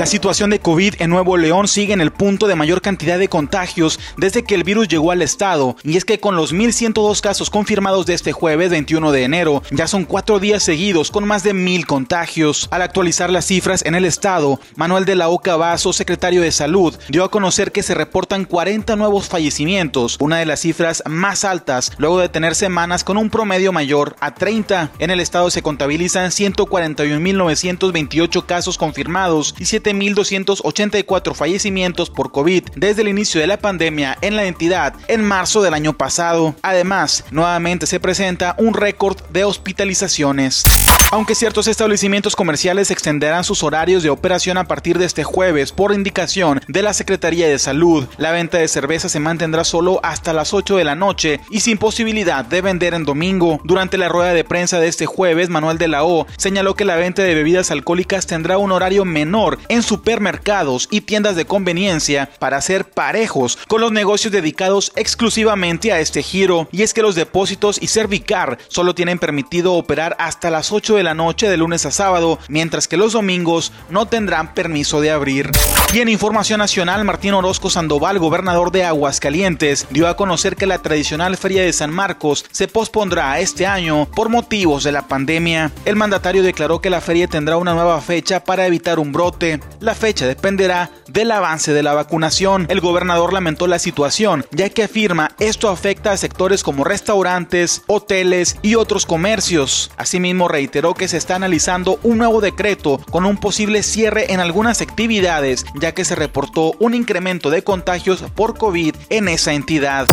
[0.00, 3.28] La situación de COVID en Nuevo León sigue en el punto de mayor cantidad de
[3.28, 7.50] contagios desde que el virus llegó al estado, y es que con los 1.102 casos
[7.50, 11.52] confirmados de este jueves 21 de enero, ya son cuatro días seguidos con más de
[11.52, 12.66] mil contagios.
[12.70, 16.96] Al actualizar las cifras en el estado, Manuel de la Oca Vaso, secretario de Salud,
[17.10, 21.92] dio a conocer que se reportan 40 nuevos fallecimientos, una de las cifras más altas
[21.98, 24.92] luego de tener semanas con un promedio mayor a 30.
[24.98, 33.02] En el estado se contabilizan 141.928 casos confirmados y 7 1.284 fallecimientos por COVID desde
[33.02, 36.54] el inicio de la pandemia en la entidad en marzo del año pasado.
[36.62, 40.64] Además, nuevamente se presenta un récord de hospitalizaciones.
[41.12, 45.92] Aunque ciertos establecimientos comerciales extenderán sus horarios de operación a partir de este jueves por
[45.92, 50.54] indicación de la Secretaría de Salud, la venta de cerveza se mantendrá solo hasta las
[50.54, 53.60] 8 de la noche y sin posibilidad de vender en domingo.
[53.64, 56.96] Durante la rueda de prensa de este jueves, Manuel de la O señaló que la
[56.96, 62.60] venta de bebidas alcohólicas tendrá un horario menor en supermercados y tiendas de conveniencia para
[62.60, 66.68] ser parejos con los negocios dedicados exclusivamente a este giro.
[66.72, 71.02] Y es que los depósitos y Servicar solo tienen permitido operar hasta las 8 de
[71.02, 75.50] la noche de lunes a sábado, mientras que los domingos no tendrán permiso de abrir.
[75.92, 80.78] Y en información nacional, Martín Orozco Sandoval, gobernador de Aguascalientes, dio a conocer que la
[80.78, 85.70] tradicional Feria de San Marcos se pospondrá este año por motivos de la pandemia.
[85.84, 89.59] El mandatario declaró que la feria tendrá una nueva fecha para evitar un brote.
[89.80, 92.66] La fecha dependerá del avance de la vacunación.
[92.68, 98.56] El gobernador lamentó la situación, ya que afirma esto afecta a sectores como restaurantes, hoteles
[98.62, 99.90] y otros comercios.
[99.96, 104.80] Asimismo, reiteró que se está analizando un nuevo decreto con un posible cierre en algunas
[104.80, 110.06] actividades, ya que se reportó un incremento de contagios por COVID en esa entidad.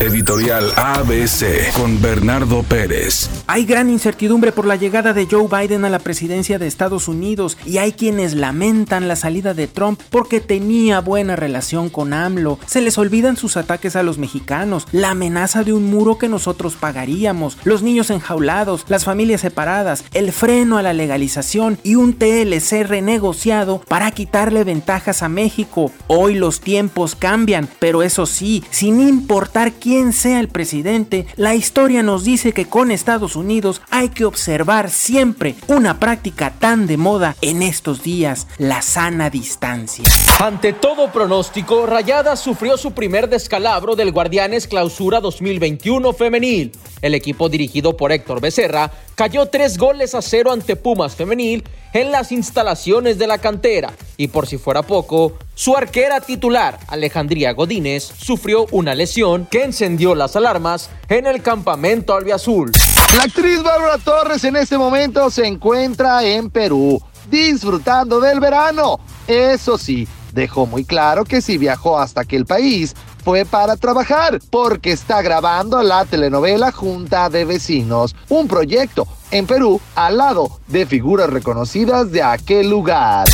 [0.00, 3.30] Editorial ABC con Bernardo Pérez.
[3.46, 7.56] Hay gran incertidumbre por la llegada de Joe Biden a la presidencia de Estados Unidos
[7.64, 12.58] y hay quienes lamentan la salida de Trump porque tenía buena relación con AMLO.
[12.66, 16.76] Se les olvidan sus ataques a los mexicanos, la amenaza de un muro que nosotros
[16.76, 22.86] pagaríamos, los niños enjaulados, las familias separadas, el freno a la legalización y un TLC
[22.86, 25.90] renegociado para quitarle ventajas a México.
[26.06, 32.02] Hoy los tiempos cambian, pero eso sí, sin importar quién sea el presidente, la historia
[32.02, 37.36] nos dice que con Estados Unidos hay que observar siempre una práctica tan de moda
[37.40, 38.46] en estos días,
[38.82, 40.04] sana distancia.
[40.38, 46.72] Ante todo pronóstico, Rayadas sufrió su primer descalabro del Guardianes Clausura 2021 femenil.
[47.02, 52.12] El equipo dirigido por Héctor Becerra cayó tres goles a cero ante Pumas Femenil en
[52.12, 53.92] las instalaciones de la cantera.
[54.16, 60.14] Y por si fuera poco, su arquera titular, Alejandría Godínez, sufrió una lesión que encendió
[60.14, 62.72] las alarmas en el campamento albiazul.
[63.16, 67.00] La actriz Bárbara Torres en este momento se encuentra en Perú,
[67.30, 69.00] disfrutando del verano.
[69.26, 72.94] Eso sí, dejó muy claro que si viajó hasta aquel país
[73.24, 79.80] fue para trabajar, porque está grabando la telenovela Junta de Vecinos, un proyecto en Perú
[79.96, 83.26] al lado de figuras reconocidas de aquel lugar.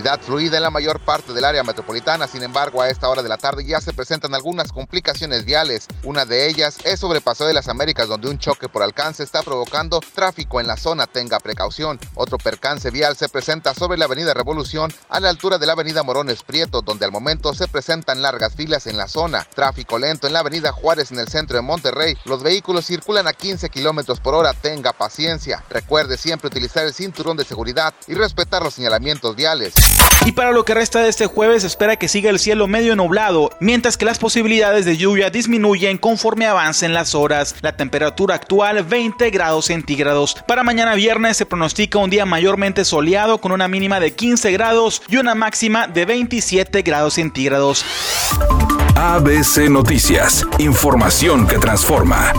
[0.00, 3.28] Vialidad fluida en la mayor parte del área metropolitana, sin embargo, a esta hora de
[3.28, 5.88] la tarde ya se presentan algunas complicaciones viales.
[6.04, 9.42] Una de ellas es sobre Paseo de las Américas, donde un choque por alcance está
[9.42, 11.06] provocando tráfico en la zona.
[11.06, 12.00] Tenga precaución.
[12.14, 16.02] Otro percance vial se presenta sobre la Avenida Revolución, a la altura de la Avenida
[16.02, 19.46] Morones Prieto, donde al momento se presentan largas filas en la zona.
[19.54, 22.16] Tráfico lento en la Avenida Juárez, en el centro de Monterrey.
[22.24, 24.54] Los vehículos circulan a 15 kilómetros por hora.
[24.54, 25.62] Tenga paciencia.
[25.68, 29.74] Recuerde siempre utilizar el cinturón de seguridad y respetar los señalamientos viales.
[30.26, 33.50] Y para lo que resta de este jueves espera que siga el cielo medio nublado,
[33.58, 37.54] mientras que las posibilidades de lluvia disminuyen conforme avancen las horas.
[37.62, 40.36] La temperatura actual 20 grados centígrados.
[40.46, 45.02] Para mañana viernes se pronostica un día mayormente soleado con una mínima de 15 grados
[45.08, 47.84] y una máxima de 27 grados centígrados.
[48.96, 52.32] ABC Noticias, información que transforma.